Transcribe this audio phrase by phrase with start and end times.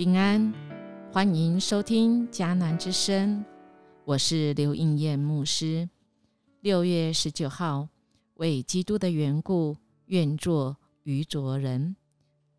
[0.00, 0.50] 平安，
[1.12, 3.44] 欢迎收听迦南之声，
[4.06, 5.90] 我是刘应燕牧师。
[6.62, 7.86] 六月十九号，
[8.36, 9.76] 为基督的缘故，
[10.06, 11.94] 愿做愚拙人。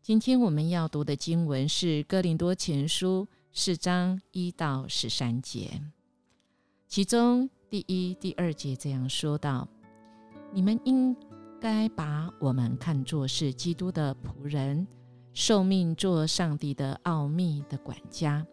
[0.00, 5.82] 今天我们要读的经文是《哥林多前书》四章一到十三节，
[6.88, 9.68] 其中第一、第二节这样说道
[10.54, 11.14] ：“你们应
[11.60, 14.88] 该把我们看作是基督的仆人。”
[15.36, 18.44] 受命做上帝的奥秘的管家，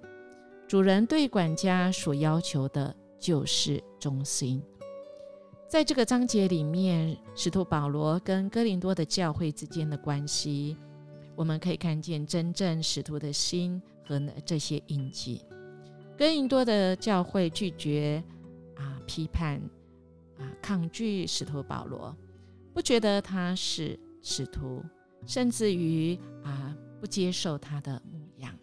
[0.67, 4.61] 主人对管家所要求的就是忠心。
[5.65, 10.75] 在这个章节里面，使徒保罗跟哥林多的教会之间的关系，
[11.37, 15.41] 我们可以看见真正使徒的心和这些印记。
[16.17, 18.21] 哥林多的教会拒绝
[18.75, 19.55] 啊批判
[20.37, 22.13] 啊抗拒使徒保罗，
[22.73, 24.83] 不觉得他是使徒。
[25.25, 26.52] 甚至于啊，
[27.03, 28.57] 不接受他的牧养，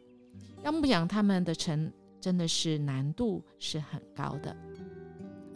[0.64, 4.56] 要牧养他们的城，真的是难度是很高的。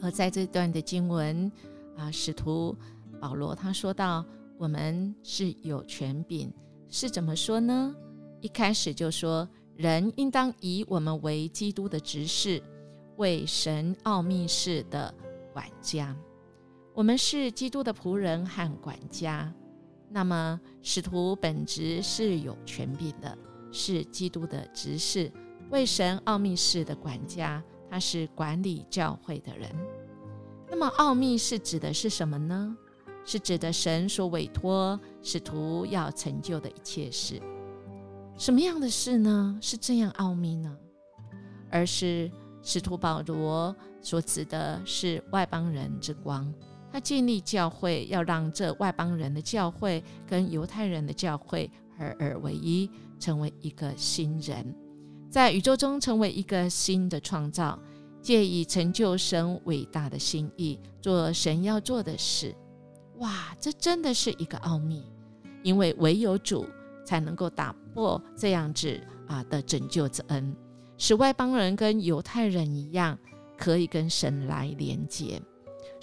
[0.02, 1.50] 而在这段的经文
[1.96, 2.76] 啊，使徒
[3.18, 4.22] 保罗他说到，
[4.58, 6.52] 我们是有权柄，
[6.91, 7.96] 是怎么说呢？
[8.42, 12.62] 一开始就说，人应当以我们为基督的执事，
[13.16, 15.14] 为神奥秘事的
[15.54, 16.14] 管家。
[16.92, 19.50] 我们是基督的仆人和管家。
[20.14, 23.36] 那么，使徒本职是有权柄的，
[23.72, 25.28] 是基督的执事，
[25.70, 29.68] 为神奥秘事的管家，他是管理教会的人。
[30.70, 32.76] 那么，奥秘是指的是什么呢？
[33.24, 37.42] 是指的神所委托使徒要成就的一切事。
[38.38, 39.58] 什么样的事呢？
[39.60, 40.76] 是这样奥秘呢？
[41.72, 42.30] 而是
[42.62, 46.54] 使徒保罗所指的是外邦人之光。
[46.95, 51.69] 他建立教会，要让这外邦人的教会跟犹太人的教会
[51.99, 52.88] 合而为一，
[53.19, 54.65] 成为一个新人，
[55.28, 57.77] 在宇宙中成为一个新的创造，
[58.22, 62.54] 借以成就神伟大的心意，做神要做的事。
[63.16, 65.03] 哇，这真的是一个奥秘，
[65.65, 66.65] 因为唯有主
[67.04, 70.54] 才能够打破这样子啊的拯救之恩，
[70.97, 73.19] 使外邦人跟犹太人一样，
[73.59, 75.43] 可以跟神来连接。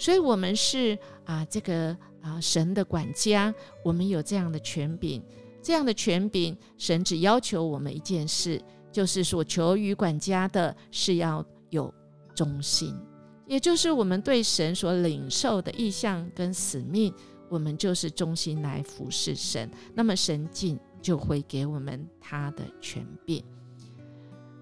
[0.02, 3.54] 所以，我们是啊，这个啊，神的管家，
[3.84, 5.22] 我们有这样的权柄，
[5.62, 11.94] 这样的权柄，神只要求我们一件事，就是所求于管家的是要有
[12.34, 12.98] 忠心，
[13.46, 17.14] 也就是我们对神所领受的意向跟使命，
[17.48, 23.40] 我们就是忠心来服侍神，那么神尽就会给我们他的权柄。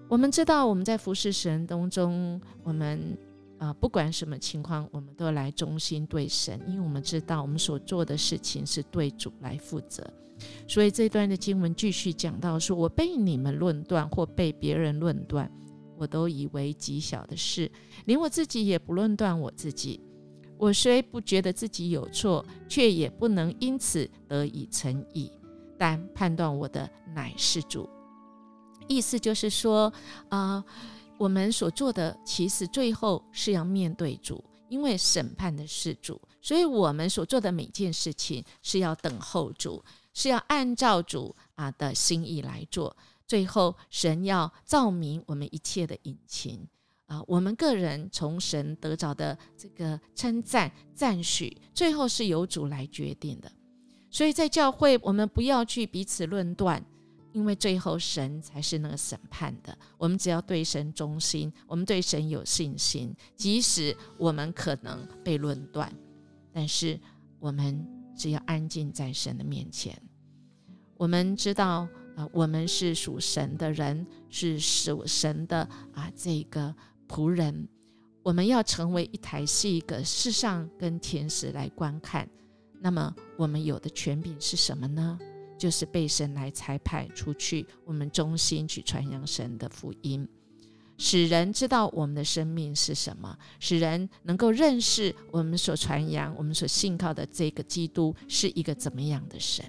[0.07, 3.17] 我们知道，我们在服侍神当中，我们。
[3.61, 10.03] 啊，不管什么情况，我们都来忠心对神，因为我们知道我们所做的事情是对主来负责。
[10.67, 15.47] 所以这段的经文继续讲到说：“我被你们论断或被别人论断，
[15.95, 17.71] 我都以为极小的事，
[18.05, 20.01] 连我自己也不论断我自己。
[20.57, 25.31] 我虽不觉得自己有错，却也不能因此得以成义。
[25.77, 27.87] 但判断我的乃是主。”
[28.89, 29.93] 意思就是说，
[30.29, 30.65] 啊。
[31.21, 39.83] 我们所做的，其实最后是要面对主，因为审判的是主，所以我们所做的每件事情是要等候主，
[40.15, 42.97] 是要按照主啊的心意来做。
[43.27, 46.67] 最后，神要照明我们一切的引擎
[47.05, 53.51] 啊，我们个人从神得着的这个称赞赞许，最后是由主来决定的。
[54.09, 56.83] 所以在教会，我们不要去彼此论断。
[57.33, 65.91] 因为最后神才是那个审判的，我们只要对神忠心，我们对神有信心，即使我们可能被论断，
[66.51, 66.99] 但是
[67.39, 69.97] 我们只要安静在神的面前。
[70.97, 75.61] 我们知道啊，我们是属神的人，是属神的
[75.93, 76.75] 啊这个
[77.07, 77.67] 仆人，
[78.21, 82.29] 我们要成为一台是一个世上跟天使来观看。
[82.79, 85.17] 那么我们有的权柄是什么呢？
[85.61, 90.27] 就是被神来裁派出去，我们忠心去传扬神的福音，
[90.97, 99.63] 使人知道我们的生命是什么，使人能够认识我们所传扬、我们所信靠的这个基督是一个怎么样的神。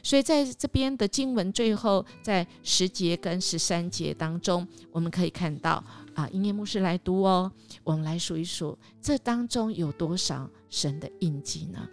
[0.00, 5.82] 所以在这边的经文最后，在十节跟十三节当中，我们可以看到
[6.14, 7.50] 啊，音乐牧师来读哦，
[7.82, 11.88] 我们来数一数，这当中有多少神的印记呢？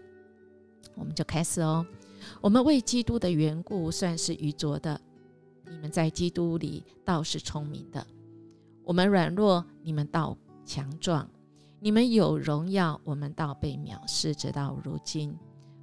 [0.94, 1.84] 我们就开始哦。
[2.42, 5.00] 我们为基督的缘故算是愚拙的，
[5.66, 8.06] 你们在基督里倒是聪明的。
[8.84, 11.26] 我们软弱，你们倒强壮；
[11.80, 14.34] 你们有荣耀，我们倒被藐视。
[14.34, 15.36] 直到如今，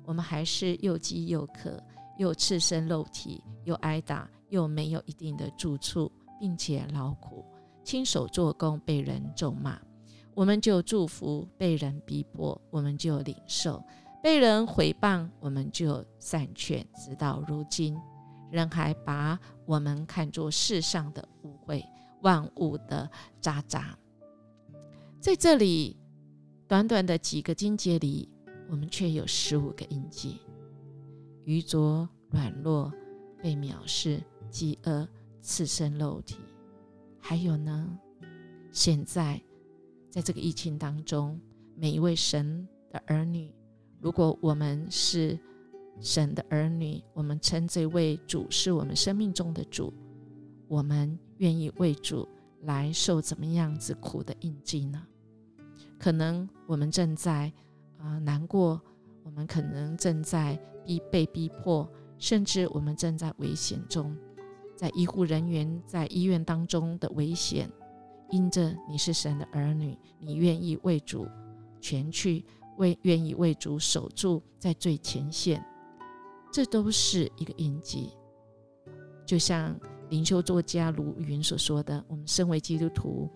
[0.05, 1.82] 我们还是又饥又渴，
[2.19, 7.44] 又赤身露体，又挨打，又没有一定的住处，并且劳苦，
[7.82, 9.79] 亲手做工，被人咒骂，
[10.35, 13.82] 我们就祝福；被人逼迫，我们就领受；
[14.25, 16.82] 被人毁谤，我们就散劝。
[16.94, 17.94] 直到如今，
[18.50, 21.85] 人还把我们看作世上的污秽，
[22.23, 23.06] 万物的
[23.43, 23.94] 渣渣。
[25.21, 25.99] 在这里，
[26.67, 28.26] 短短的几个经节里，
[28.71, 30.41] 我们却有十五个印记：
[31.44, 32.91] 愚拙、软弱、
[33.43, 35.06] 被藐视、饥饿、
[35.43, 36.38] 赤身肉体。
[37.21, 37.99] 还有呢？
[38.73, 39.38] 现在，
[40.09, 41.38] 在这个疫情当中，
[41.76, 43.55] 每一位神的儿女，
[44.04, 45.38] 如果我们是
[45.98, 49.90] 神的儿女，我们称这位主是我们生命中的主，
[50.68, 52.28] 我们愿意为主
[52.64, 55.02] 来受怎么样子苦的印记呢？
[55.98, 57.50] 可能我们正在
[57.96, 58.78] 啊难过，
[59.22, 60.54] 我们可能正在
[60.84, 64.14] 逼被逼迫，甚至我们正在危险中，
[64.76, 67.70] 在医护人员在医院当中的危险，
[68.28, 71.26] 因着你是神的儿女，你愿意为主
[71.80, 72.44] 全去
[72.76, 75.65] 为愿意为主守住在最前线，
[76.53, 78.11] 这都是一个印记。
[79.26, 79.79] 就像
[80.11, 83.31] 灵修作家卢云所说的，我们身为基督徒。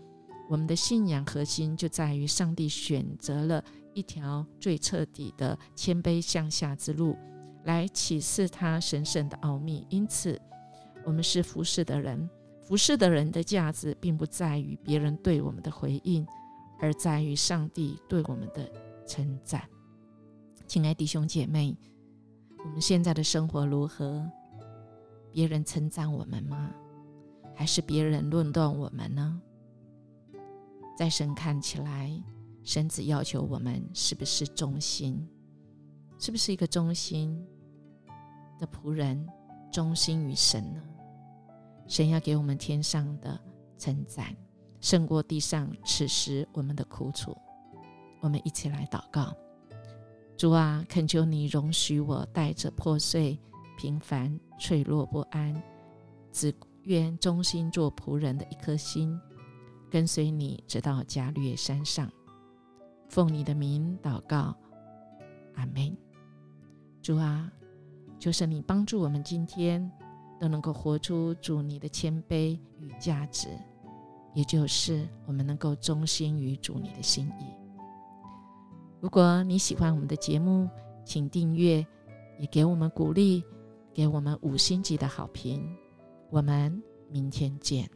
[0.50, 3.62] 我们的信仰核心就在于上帝选择了
[3.93, 7.14] 一条最彻底的谦卑向下之路，
[7.64, 9.87] 来启示他神圣的奥秘。
[9.90, 10.40] 因此，
[11.05, 12.29] 我们是服侍的人。
[12.62, 16.26] 服侍的人的价值，并不在于别人对我们的回应，
[16.81, 18.70] 而在于上帝对我们的
[19.08, 19.66] 称赞。
[20.66, 21.75] 亲爱弟兄姐妹，
[22.62, 24.31] 我们现在的生活如何？
[25.32, 26.70] 别人称赞我们吗？
[27.55, 29.40] 还是别人论断我们呢？
[30.96, 32.22] 在神看起来，
[32.62, 35.26] 神只要求我们是不是忠心，
[36.19, 37.43] 是不是一个忠心
[38.58, 39.26] 的仆人，
[39.72, 40.82] 忠心于神呢？
[41.87, 43.40] 神要给我们天上的
[43.78, 44.37] 称赞，
[44.81, 47.34] 胜过地上此时我们的苦楚。
[48.20, 49.34] 我们一起来祷告：
[50.36, 53.38] 主啊，恳求你容许我带着破碎、
[53.76, 55.62] 平凡、脆弱、不安，
[56.32, 56.54] 只
[56.84, 59.18] 愿忠心做仆人的一颗心。
[59.90, 62.12] 跟随你直到加略山上，
[63.08, 64.54] 奉你的名祷告，
[65.54, 65.96] 阿门。
[67.00, 67.50] 主啊，
[68.18, 69.90] 就是你帮助我们今天
[70.38, 73.48] 都能够活出主你的谦卑与价值，
[74.34, 77.67] 也就是我们能够忠心于主你的心意。
[79.00, 80.68] 如果你喜欢我们的节目，
[81.04, 81.86] 请订阅，
[82.38, 83.44] 也给我们鼓励，
[83.94, 85.64] 给我们五星级的好评。
[86.30, 87.88] 我们明天见。